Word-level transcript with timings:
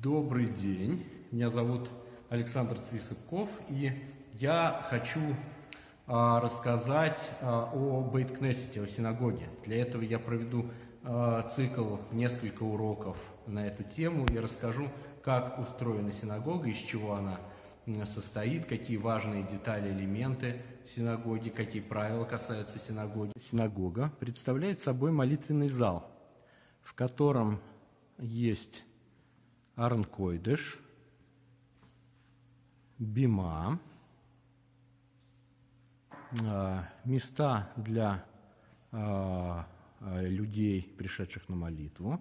Добрый 0.00 0.48
день, 0.48 1.04
меня 1.30 1.50
зовут 1.50 1.90
Александр 2.30 2.78
Цвисыков, 2.88 3.50
и 3.68 3.92
я 4.32 4.86
хочу 4.88 5.20
а, 6.06 6.40
рассказать 6.40 7.20
а, 7.42 7.70
о 7.74 8.00
Бейт-Кнессете, 8.10 8.80
о 8.80 8.88
синагоге. 8.88 9.44
Для 9.66 9.82
этого 9.82 10.00
я 10.00 10.18
проведу 10.18 10.70
а, 11.04 11.46
цикл, 11.54 11.96
несколько 12.10 12.62
уроков 12.62 13.18
на 13.46 13.66
эту 13.66 13.84
тему 13.84 14.24
и 14.24 14.38
расскажу, 14.38 14.88
как 15.22 15.58
устроена 15.58 16.12
синагога, 16.12 16.70
из 16.70 16.78
чего 16.78 17.12
она 17.12 17.38
состоит, 18.06 18.64
какие 18.64 18.96
важные 18.96 19.42
детали, 19.42 19.90
элементы 19.90 20.62
синагоги, 20.96 21.50
какие 21.50 21.82
правила 21.82 22.24
касаются 22.24 22.78
синагоги. 22.78 23.32
Синагога 23.38 24.10
представляет 24.18 24.80
собой 24.80 25.12
молитвенный 25.12 25.68
зал, 25.68 26.10
в 26.82 26.94
котором 26.94 27.60
есть 28.18 28.84
Арнкойдыш, 29.76 30.78
Бима, 32.98 33.80
а, 36.44 36.86
места 37.04 37.72
для 37.76 38.24
а, 38.92 39.66
а, 40.00 40.22
людей, 40.22 40.82
пришедших 40.98 41.48
на 41.48 41.56
молитву, 41.56 42.20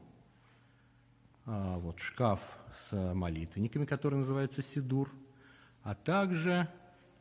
вот 1.45 1.99
шкаф 1.99 2.39
с 2.71 3.13
молитвенниками, 3.15 3.85
который 3.85 4.19
называется 4.19 4.61
Сидур, 4.61 5.11
а 5.81 5.95
также 5.95 6.69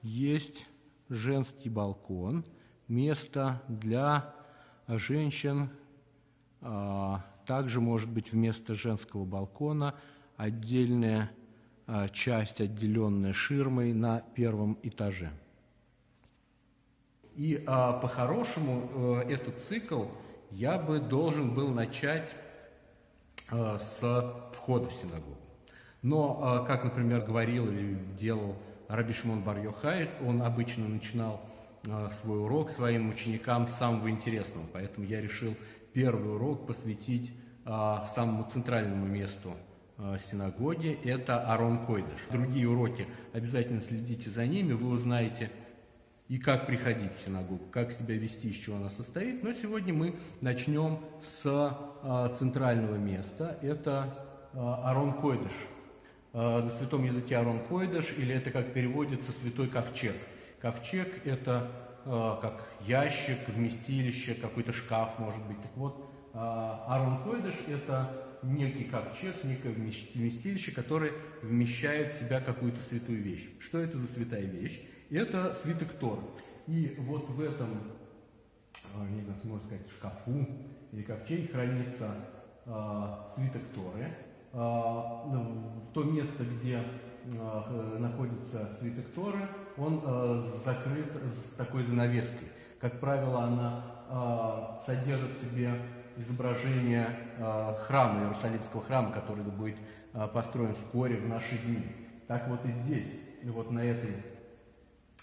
есть 0.03 0.69
женский 1.09 1.71
балкон, 1.71 2.45
место 2.89 3.63
для 3.69 4.35
женщин, 4.87 5.71
также 6.61 7.81
может 7.81 8.11
быть 8.11 8.33
вместо 8.33 8.75
женского 8.75 9.25
балкона 9.25 9.95
отдельная 10.37 11.31
часть, 12.13 12.61
отделенная 12.61 13.33
ширмой 13.33 13.93
на 13.93 14.21
первом 14.35 14.79
этаже. 14.83 15.31
И 17.39 17.63
а, 17.69 17.93
по-хорошему 17.93 19.23
э, 19.23 19.31
этот 19.31 19.63
цикл 19.69 20.07
я 20.51 20.77
бы 20.77 20.99
должен 20.99 21.55
был 21.55 21.69
начать 21.69 22.29
э, 23.53 23.79
с 23.79 24.35
входа 24.55 24.89
в 24.89 24.93
синагогу. 24.93 25.39
Но, 26.03 26.65
как, 26.67 26.83
например, 26.83 27.21
говорил 27.21 27.69
или 27.69 27.95
делал 28.19 28.57
Раби 28.89 29.13
Шимон 29.13 29.43
бар 29.43 29.59
Йохай, 29.59 30.11
он 30.27 30.43
обычно 30.43 30.89
начинал 30.89 31.41
э, 31.85 32.09
свой 32.21 32.41
урок 32.41 32.71
своим 32.71 33.11
ученикам 33.11 33.69
с 33.69 33.73
самого 33.77 34.11
интересного. 34.11 34.65
Поэтому 34.73 35.07
я 35.07 35.21
решил 35.21 35.55
первый 35.93 36.35
урок 36.35 36.67
посвятить 36.67 37.33
э, 37.65 37.99
самому 38.15 38.49
центральному 38.51 39.07
месту 39.07 39.55
э, 39.99 40.19
синагоги– 40.31 40.99
это 41.05 41.41
Арон 41.53 41.87
Койдыш. 41.87 42.21
Другие 42.31 42.69
уроки 42.69 43.07
обязательно 43.33 43.81
следите 43.81 44.31
за 44.31 44.47
ними, 44.47 44.73
вы 44.73 44.89
узнаете– 44.91 45.51
и 46.29 46.37
как 46.37 46.67
приходить 46.67 47.15
в 47.15 47.25
синагогу, 47.25 47.65
как 47.71 47.91
себя 47.91 48.15
вести, 48.15 48.51
из 48.51 48.57
чего 48.57 48.77
она 48.77 48.91
состоит. 48.91 49.43
Но 49.43 49.53
сегодня 49.55 49.95
мы 49.95 50.15
начнем 50.43 51.01
с 51.23 51.43
а, 51.45 52.35
центрального 52.39 52.97
места. 52.97 53.59
Это 53.63 54.15
а, 54.53 54.91
Арон 54.91 55.15
Койдыш. 55.15 55.53
А, 56.35 56.63
на 56.65 56.69
святом 56.69 57.05
языке 57.05 57.39
Арон 57.39 57.61
Койдыш, 57.61 58.15
или 58.19 58.35
это 58.35 58.51
как 58.51 58.75
переводится 58.75 59.33
святой 59.33 59.69
ковчег. 59.69 60.15
Ковчег– 60.61 61.09
это 61.25 61.71
а, 61.73 61.88
как 62.09 62.65
ящик, 62.87 63.37
вместилище, 63.49 64.35
какой-то 64.35 64.73
шкаф, 64.73 65.19
может 65.19 65.47
быть. 65.47 65.61
Так 65.61 65.77
вот, 65.77 66.11
а, 66.33 66.85
Арон 66.89 67.23
Койдыш– 67.23 67.57
это 67.69 68.39
некий 68.43 68.85
ковчег, 68.85 69.45
некое 69.45 69.73
вместилище, 69.73 70.73
которое 70.73 71.13
вмещает 71.43 72.13
в 72.13 72.19
себя 72.19 72.41
какую-то 72.41 72.81
святую 72.81 73.23
вещь. 73.23 73.51
Что 73.59 73.79
это 73.79 73.99
за 73.99 74.07
святая 74.07 74.45
вещь? 74.45 74.81
это 75.11 75.55
свиток 75.63 75.93
Тор. 75.95 76.19
И 76.67 76.95
вот 76.99 77.29
в 77.29 77.41
этом, 77.41 77.69
а, 78.95 79.07
не 79.09 79.23
знаю, 79.23 79.39
можно 79.45 79.67
сказать, 79.67 79.89
шкафу 79.91 80.49
или 80.93 81.03
ковчеге 81.03 81.49
хранится 81.49 82.15
свиток 83.35 83.63
Торы. 83.75 84.09
А, 84.53 85.91
то 85.93 86.05
место, 86.05 86.45
где 86.45 86.83
находится 87.99 88.75
свиток 88.79 89.07
Торы, 89.15 89.49
он 89.79 90.03
закрыт 90.65 91.07
с 91.15 91.57
такой 91.57 91.85
занавеской. 91.85 92.49
Как 92.81 93.01
правило, 93.01 93.45
она 93.45 94.81
содержит 94.87 95.31
в 95.37 95.45
себе 95.45 95.73
изображение 96.17 97.09
храма, 97.87 98.23
Иерусалимского 98.23 98.83
храма, 98.83 99.13
который 99.13 99.45
будет 99.45 99.77
построен 100.33 100.75
вскоре 100.75 101.17
в 101.17 101.29
наши 101.29 101.59
дни. 101.59 101.85
Так 102.27 102.49
вот 102.49 102.65
и 102.65 102.71
здесь, 102.71 103.09
вот 103.45 103.71
на 103.71 103.81
этой 103.81 104.23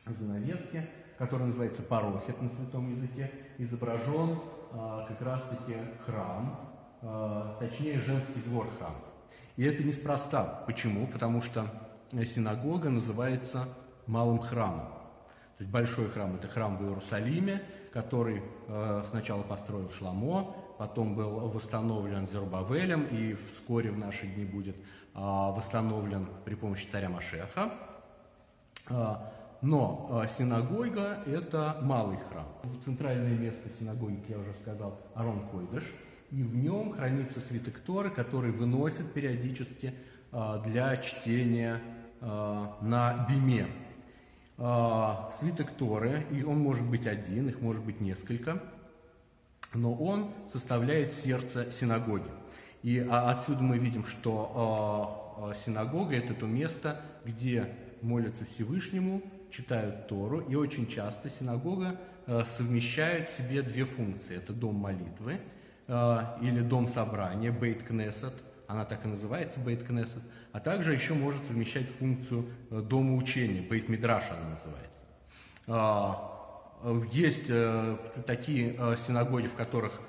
занавеске, 0.05 0.89
который 1.17 1.47
называется 1.47 1.81
парохет 1.83 2.41
на 2.41 2.49
святом 2.49 2.91
языке, 2.91 3.31
изображен 3.57 4.39
а, 4.71 5.05
как 5.07 5.21
раз-таки 5.21 5.75
храм, 6.05 6.59
а, 7.01 7.57
точнее 7.59 7.99
женский 8.01 8.41
двор 8.45 8.67
храма. 8.77 8.99
И 9.55 9.63
это 9.63 9.83
неспроста. 9.83 10.63
Почему? 10.67 11.07
Потому 11.07 11.41
что 11.41 11.67
синагога 12.11 12.89
называется 12.89 13.69
малым 14.07 14.39
храмом. 14.39 14.87
То 15.57 15.61
есть 15.61 15.71
большой 15.71 16.09
храм– 16.09 16.35
это 16.37 16.47
храм 16.47 16.77
в 16.77 16.83
Иерусалиме, 16.83 17.61
который 17.93 18.43
э, 18.67 19.03
сначала 19.09 19.41
построил 19.41 19.89
Шламо, 19.89 20.53
потом 20.77 21.15
был 21.15 21.47
восстановлен 21.49 22.27
Зерубавелем 22.27 23.05
и 23.05 23.35
вскоре 23.35 23.91
в 23.91 23.97
наши 23.97 24.27
дни 24.27 24.43
будет 24.43 24.75
э, 24.75 24.81
восстановлен 25.13 26.27
при 26.43 26.55
помощи 26.55 26.87
царя 26.91 27.09
Машеха. 27.09 27.71
Э, 28.89 29.15
но 29.61 30.07
а, 30.11 30.27
синагога– 30.27 31.23
это 31.25 31.77
малый 31.81 32.17
храм. 32.17 32.45
Центральное 32.83 33.35
место 33.35 33.67
синагоги, 33.79 34.15
как 34.17 34.29
я 34.29 34.37
уже 34.37 34.53
сказал, 34.61 34.99
Арон 35.15 35.47
Койдыш, 35.47 35.91
и 36.29 36.43
в 36.43 36.55
нем 36.55 36.93
хранится 36.93 37.39
свиток 37.39 37.79
Торы, 37.79 38.09
который 38.11 38.51
выносят 38.51 39.11
периодически 39.13 39.95
а, 40.31 40.59
для 40.59 40.97
чтения 40.97 41.81
а, 42.21 42.77
на 42.81 43.25
биме. 43.27 43.67
Свиток 44.57 45.71
Торы, 45.71 46.25
и 46.31 46.43
он 46.43 46.59
может 46.59 46.89
быть 46.89 47.07
один, 47.07 47.49
их 47.49 47.61
может 47.61 47.83
быть 47.83 47.99
несколько, 47.99 48.63
но 49.73 49.93
он 49.93 50.31
составляет 50.53 51.11
сердце 51.11 51.71
синагоги. 51.71 52.29
И 52.81 52.99
отсюда 52.99 53.61
мы 53.63 53.77
видим, 53.77 54.05
что 54.05 55.53
синагога– 55.65 56.15
это 56.17 56.33
то 56.33 56.45
место, 56.45 57.01
где 57.25 57.75
молятся 58.01 58.45
Всевышнему, 58.45 59.21
читают 59.51 60.07
Тору, 60.07 60.39
и 60.39 60.55
очень 60.55 60.87
часто 60.87 61.29
синагога 61.29 61.99
совмещает 62.57 63.29
в 63.29 63.37
себе 63.37 63.61
две 63.61 63.83
функции. 63.83 64.37
Это 64.37 64.53
дом 64.53 64.75
молитвы 64.75 65.41
или 65.87 66.61
дом 66.61 66.87
собрания, 66.87 67.51
бейт 67.51 67.83
кнесет, 67.83 68.33
она 68.67 68.85
так 68.85 69.05
и 69.05 69.07
называется, 69.07 69.59
бейт 69.59 69.83
кнесет, 69.83 70.21
а 70.51 70.59
также 70.59 70.93
еще 70.93 71.13
может 71.13 71.45
совмещать 71.47 71.87
функцию 71.89 72.49
э, 72.69 72.81
дома 72.81 73.15
учения, 73.15 73.61
бейт 73.61 73.89
мидраш 73.89 74.25
она 74.31 74.55
называется. 74.55 74.91
Есть 77.11 77.47
такие 78.27 78.73
синагоги, 79.07 79.47
в 79.47 79.55
которых 79.55 79.99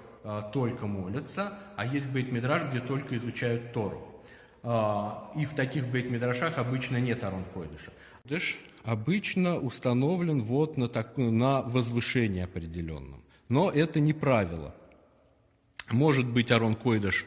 только 0.52 0.86
молятся, 0.86 1.54
а 1.76 1.86
есть 1.86 2.08
бейт-мидраш, 2.08 2.64
где 2.68 2.80
только 2.80 3.16
изучают 3.16 3.72
Тору. 3.72 4.22
И 4.62 5.44
в 5.46 5.54
таких 5.54 5.86
бейт-мидрашах 5.86 6.58
обычно 6.58 6.98
нет 6.98 7.24
арон 7.24 7.44
койдыша. 7.54 7.92
Койдыш 8.26 8.58
обычно 8.82 9.56
установлен 9.58 10.40
вот 10.40 10.76
на, 10.76 10.88
так, 10.88 11.16
на 11.16 11.62
возвышении 11.62 12.42
определенном. 12.42 13.22
Но 13.48 13.70
это 13.70 14.00
не 14.00 14.12
правило. 14.12 14.74
Может 15.90 16.26
быть 16.26 16.50
Арон 16.50 16.74
Койдыш 16.74 17.24
а, 17.24 17.26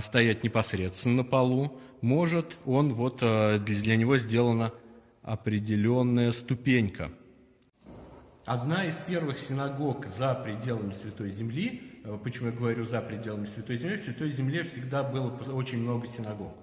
стоять 0.00 0.44
непосредственно 0.44 1.16
на 1.16 1.24
полу, 1.24 1.78
может 2.00 2.58
он 2.64 2.90
вот 2.90 3.18
а, 3.22 3.58
для 3.58 3.96
него 3.96 4.16
сделана 4.18 4.72
определенная 5.22 6.32
ступенька. 6.32 7.10
Одна 8.44 8.84
из 8.84 8.94
первых 9.06 9.38
синагог 9.38 10.06
за 10.18 10.34
пределами 10.34 10.92
Святой 10.92 11.32
Земли, 11.32 12.00
а, 12.04 12.18
почему 12.18 12.48
я 12.48 12.52
говорю 12.52 12.86
за 12.86 13.00
пределами 13.00 13.46
Святой 13.46 13.78
Земли, 13.78 13.96
в 13.96 14.04
Святой 14.04 14.30
Земле 14.32 14.64
всегда 14.64 15.02
было 15.02 15.30
очень 15.52 15.82
много 15.82 16.06
синагог. 16.06 16.54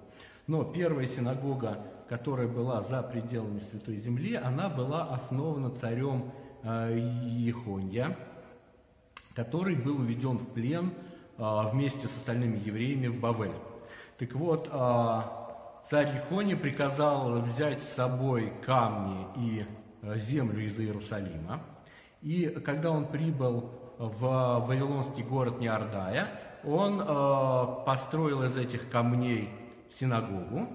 Но 0.46 0.64
первая 0.64 1.06
синагога 1.06 1.84
которая 2.12 2.46
была 2.46 2.82
за 2.82 3.02
пределами 3.02 3.58
Святой 3.58 3.96
Земли, 3.96 4.34
она 4.34 4.68
была 4.68 5.14
основана 5.14 5.70
царем 5.70 6.30
э, 6.62 6.98
Ехонья, 7.26 8.18
который 9.34 9.76
был 9.76 10.00
уведен 10.00 10.36
в 10.36 10.46
плен 10.48 10.90
э, 10.90 11.11
вместе 11.38 12.08
с 12.08 12.16
остальными 12.16 12.58
евреями 12.58 13.08
в 13.08 13.18
Бавель. 13.18 13.52
Так 14.18 14.34
вот, 14.34 14.68
э, 14.70 15.20
царь 15.88 16.16
Ехония 16.16 16.56
приказал 16.56 17.40
взять 17.40 17.82
с 17.82 17.94
собой 17.94 18.52
камни 18.64 19.26
и 19.36 19.66
землю 20.18 20.64
из 20.64 20.78
Иерусалима. 20.78 21.60
И 22.20 22.46
когда 22.64 22.90
он 22.90 23.06
прибыл 23.06 23.70
в 23.98 24.20
Вавилонский 24.66 25.24
город 25.24 25.60
Неордая, 25.60 26.28
он 26.64 26.98
построил 27.84 28.44
из 28.44 28.56
этих 28.56 28.88
камней 28.90 29.48
синагогу, 29.98 30.68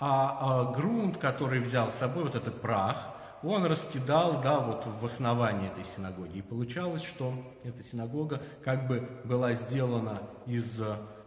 а 0.00 0.72
грунт, 0.72 1.18
который 1.18 1.60
взял 1.60 1.90
с 1.90 1.96
собой, 1.96 2.24
вот 2.24 2.34
этот 2.34 2.60
прах, 2.60 3.14
он 3.42 3.64
раскидал, 3.66 4.40
да, 4.42 4.60
вот 4.60 4.86
в 4.86 5.04
основании 5.04 5.68
этой 5.68 5.84
синагоги. 5.96 6.38
И 6.38 6.42
получалось, 6.42 7.02
что 7.02 7.34
эта 7.64 7.82
синагога 7.84 8.42
как 8.64 8.86
бы 8.88 9.08
была 9.24 9.54
сделана 9.54 10.22
из 10.46 10.66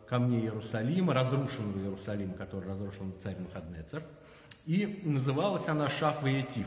камней 0.10 0.42
Иерусалима, 0.42 1.14
разрушенного 1.14 1.80
Иерусалима, 1.80 2.34
который 2.34 2.68
разрушен 2.70 3.14
царь 3.22 3.38
Махаднецер. 3.40 4.04
И 4.66 5.02
называлась 5.06 5.68
она 5.68 5.88
Шаф-Ваетив. 5.88 6.66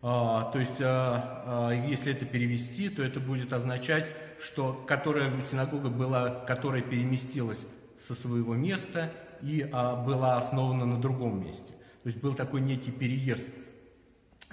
А, 0.00 0.50
то 0.52 0.60
есть, 0.60 0.80
а, 0.80 1.68
а, 1.68 1.72
если 1.72 2.12
это 2.12 2.24
перевести, 2.24 2.88
то 2.88 3.02
это 3.02 3.18
будет 3.18 3.52
означать, 3.52 4.08
что 4.40 4.72
которая 4.86 5.32
синагога 5.42 5.88
была, 5.88 6.30
которая 6.30 6.82
переместилась 6.82 7.58
со 8.06 8.14
своего 8.14 8.54
места 8.54 9.10
и 9.42 9.68
а, 9.72 9.96
была 9.96 10.36
основана 10.36 10.86
на 10.86 11.00
другом 11.00 11.44
месте. 11.44 11.72
То 12.04 12.10
есть 12.10 12.20
был 12.20 12.34
такой 12.34 12.60
некий 12.60 12.92
переезд 12.92 13.44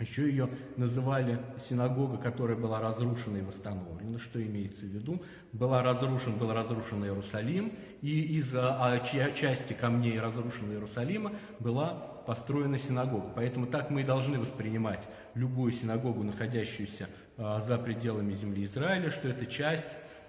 еще 0.01 0.27
ее 0.29 0.49
называли 0.75 1.39
синагога, 1.69 2.17
которая 2.17 2.57
была 2.57 2.81
разрушена 2.81 3.37
и 3.37 3.41
восстановлена. 3.41 4.19
Что 4.19 4.43
имеется 4.43 4.81
в 4.81 4.89
виду? 4.89 5.21
Была 5.53 5.83
разрушен, 5.83 6.37
был 6.37 6.51
разрушен 6.51 7.03
Иерусалим, 7.05 7.71
и 8.01 8.37
из-за 8.39 8.75
а, 8.77 8.99
части 8.99 9.71
камней 9.73 10.19
разрушенного 10.19 10.73
Иерусалима 10.73 11.31
была 11.59 12.15
построена 12.27 12.77
синагога. 12.77 13.31
Поэтому 13.35 13.67
так 13.67 13.89
мы 13.89 14.01
и 14.01 14.03
должны 14.03 14.37
воспринимать 14.37 15.07
любую 15.33 15.71
синагогу, 15.71 16.23
находящуюся 16.23 17.07
а, 17.37 17.61
за 17.61 17.77
пределами 17.77 18.33
земли 18.33 18.65
Израиля, 18.65 19.09
что 19.11 19.29
это 19.29 19.45
часть 19.45 19.87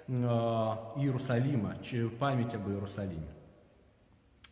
а, 0.09 0.93
Иерусалима, 0.97 1.77
память 2.21 2.55
об 2.55 2.69
Иерусалиме. 2.69 3.27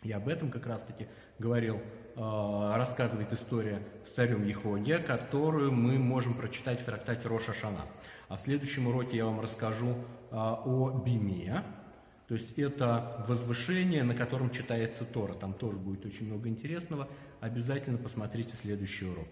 И 0.02 0.12
об 0.12 0.28
этом 0.28 0.50
как 0.50 0.67
раз-таки 0.67 1.06
говорил 1.38 1.81
рассказывает 2.16 3.32
история 3.32 3.82
с 4.06 4.14
царем 4.14 4.44
Ехоге, 4.44 4.99
которую 4.99 5.72
мы 5.72 5.99
можем 5.99 6.34
прочитать 6.34 6.81
в 6.81 6.84
трактате 6.84 7.28
Роша 7.28 7.52
Шана. 7.55 7.87
А 8.28 8.37
в 8.37 8.40
следующем 8.43 8.87
уроке 8.87 9.16
я 9.16 9.25
вам 9.26 9.40
расскажу 9.40 9.88
э, 9.88 9.94
о 10.37 11.02
Биме, 11.05 11.62
то 12.26 12.34
есть 12.34 12.58
это 12.58 13.22
возвышение, 13.28 14.02
на 14.02 14.14
котором 14.14 14.50
читается 14.50 15.05
Тора. 15.05 15.34
Там 15.34 15.52
тоже 15.52 15.76
будет 15.76 16.06
очень 16.06 16.26
много 16.26 16.49
интересного. 16.49 17.06
Обязательно 17.40 17.99
посмотрите 17.99 18.55
следующий 18.62 19.06
урок. 19.06 19.28